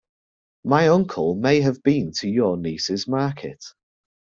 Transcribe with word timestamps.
My 0.63 0.87
uncle 0.87 1.35
may 1.35 1.61
have 1.61 1.83
been 1.83 2.11
to 2.13 2.27
your 2.27 2.57
niece's 2.57 3.07
market. 3.07 3.63